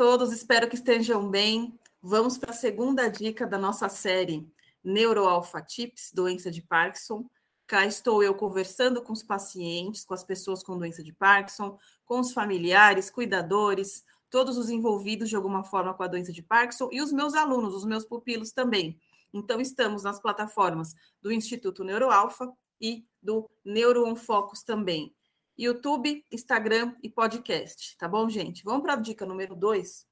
[0.00, 1.78] todos, espero que estejam bem.
[2.00, 4.50] Vamos para a segunda dica da nossa série
[4.82, 7.28] Neuroalpha Tips, doença de Parkinson.
[7.66, 12.18] Cá estou eu conversando com os pacientes, com as pessoas com doença de Parkinson, com
[12.18, 17.02] os familiares, cuidadores, todos os envolvidos de alguma forma com a doença de Parkinson e
[17.02, 18.98] os meus alunos, os meus pupilos também.
[19.34, 25.14] Então, estamos nas plataformas do Instituto Neuroalpha e do NeuroOnFocus também.
[25.62, 28.64] YouTube, Instagram e podcast, tá bom, gente?
[28.64, 30.06] Vamos para a dica número dois,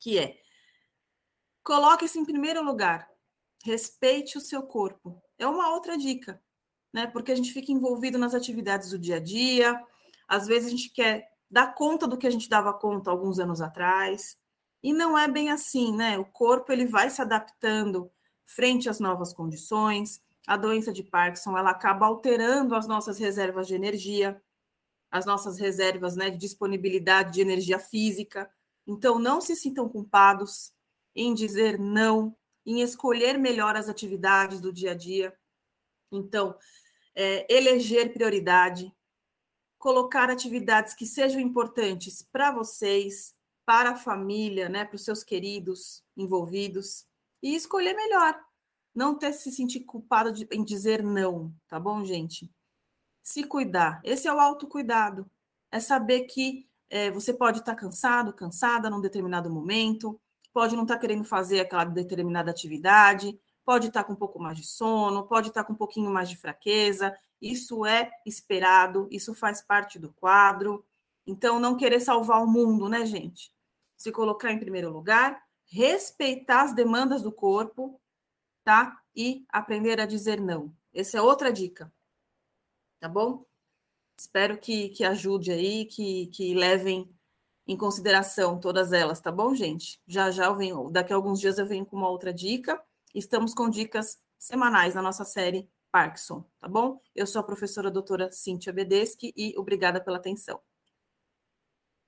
[0.00, 0.38] que é
[1.62, 3.06] coloque-se em primeiro lugar,
[3.62, 5.22] respeite o seu corpo.
[5.38, 6.42] É uma outra dica,
[6.90, 7.06] né?
[7.06, 9.78] Porque a gente fica envolvido nas atividades do dia a dia,
[10.26, 13.60] às vezes a gente quer dar conta do que a gente dava conta alguns anos
[13.60, 14.38] atrás,
[14.82, 16.18] e não é bem assim, né?
[16.18, 18.10] O corpo ele vai se adaptando
[18.46, 20.18] frente às novas condições.
[20.46, 24.40] A doença de Parkinson ela acaba alterando as nossas reservas de energia,
[25.16, 28.50] as nossas reservas né, de disponibilidade de energia física.
[28.86, 30.72] Então, não se sintam culpados
[31.14, 35.36] em dizer não, em escolher melhor as atividades do dia a dia.
[36.12, 36.56] Então,
[37.14, 38.92] é, eleger prioridade,
[39.78, 46.04] colocar atividades que sejam importantes para vocês, para a família, né, para os seus queridos
[46.16, 47.06] envolvidos,
[47.42, 48.38] e escolher melhor.
[48.94, 52.50] Não ter se sentir culpado de, em dizer não, tá bom, gente?
[53.26, 54.00] Se cuidar.
[54.04, 55.28] Esse é o autocuidado.
[55.72, 60.20] É saber que é, você pode estar cansado, cansada num determinado momento,
[60.52, 64.64] pode não estar querendo fazer aquela determinada atividade, pode estar com um pouco mais de
[64.64, 67.16] sono, pode estar com um pouquinho mais de fraqueza.
[67.42, 70.84] Isso é esperado, isso faz parte do quadro.
[71.26, 73.52] Então, não querer salvar o mundo, né, gente?
[73.96, 78.00] Se colocar em primeiro lugar, respeitar as demandas do corpo,
[78.62, 78.96] tá?
[79.16, 80.72] E aprender a dizer não.
[80.94, 81.92] Essa é outra dica
[83.00, 83.44] tá bom?
[84.18, 87.08] Espero que, que ajude aí, que, que levem
[87.66, 90.00] em consideração todas elas, tá bom, gente?
[90.06, 92.80] Já já eu venho, daqui a alguns dias eu venho com uma outra dica.
[93.14, 97.00] Estamos com dicas semanais na nossa série Parkinson, tá bom?
[97.14, 100.60] Eu sou a professora doutora Cíntia Bedeschi e obrigada pela atenção.